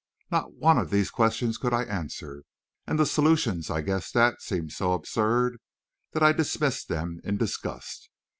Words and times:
Not 0.31 0.53
one 0.53 0.79
of 0.79 0.89
these 0.89 1.11
questions 1.11 1.59
could 1.59 1.75
I 1.75 1.83
answer; 1.83 2.43
and 2.87 2.97
the 2.97 3.05
solutions 3.05 3.69
I 3.69 3.81
guessed 3.81 4.15
at 4.15 4.41
seemed 4.41 4.71
so 4.71 4.93
absurd 4.93 5.59
that 6.13 6.23
I 6.23 6.31
dismissed 6.31 6.87
them 6.87 7.19
in 7.23 7.37
disgust. 7.37 8.09